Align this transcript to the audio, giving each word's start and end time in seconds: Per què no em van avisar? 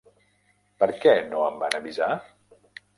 Per 0.85 0.89
què 1.05 1.13
no 1.29 1.45
em 1.51 1.63
van 1.67 1.81
avisar? 1.85 2.13